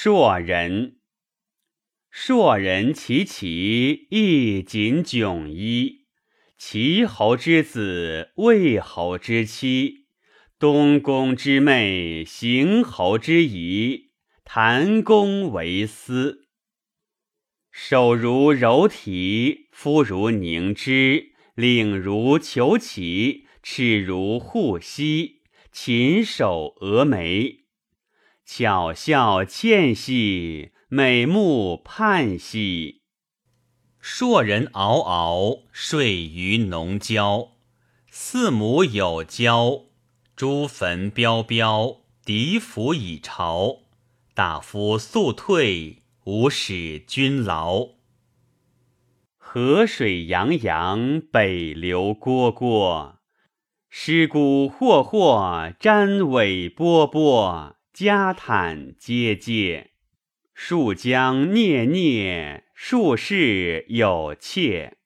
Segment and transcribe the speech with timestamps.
[0.00, 0.98] 硕人，
[2.08, 6.06] 硕人其其衣锦迥衣，
[6.56, 10.06] 齐侯之子，魏侯之妻，
[10.56, 14.12] 东宫之妹，邢侯之仪，
[14.44, 16.46] 谈公为私。
[17.72, 25.42] 手如柔荑，肤如凝脂，领如虬蛴，齿如护犀，
[25.72, 27.64] 禽首蛾眉。
[28.50, 33.02] 巧笑倩兮，美目盼兮。
[34.00, 37.50] 硕人嗷嗷，睡于农郊。
[38.10, 39.82] 四母有娇，
[40.34, 43.80] 朱坟标标，敌服已朝。
[44.32, 47.88] 大夫速退，无使君劳。
[49.36, 53.16] 河水洋洋，北流蝈蝈。
[53.90, 57.77] 尸骨霍霍，瞻尾波波。
[58.00, 59.90] 家坦皆皆，
[60.54, 64.97] 树将孽孽，树势有切。